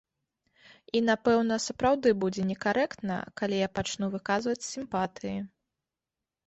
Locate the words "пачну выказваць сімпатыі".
3.77-5.37